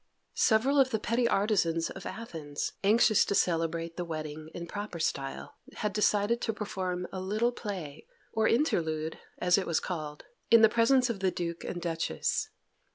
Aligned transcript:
Several 0.33 0.79
of 0.79 0.89
the 0.89 0.97
petty 0.97 1.27
artisans 1.27 1.91
of 1.91 2.07
Athens, 2.07 2.73
anxious 2.83 3.23
to 3.25 3.35
celebrate 3.35 3.97
the 3.97 4.03
wedding 4.03 4.49
in 4.51 4.65
proper 4.65 4.99
style, 4.99 5.57
had 5.75 5.93
decided 5.93 6.41
to 6.41 6.53
perform 6.53 7.07
a 7.11 7.21
little 7.21 7.51
play 7.51 8.07
or 8.33 8.47
"interlude," 8.47 9.19
as 9.37 9.59
it 9.59 9.67
was 9.67 9.79
called 9.79 10.23
in 10.49 10.63
the 10.63 10.69
presence 10.69 11.11
of 11.11 11.19
the 11.19 11.29
Duke 11.29 11.63
and 11.63 11.79
Duchess. 11.79 12.49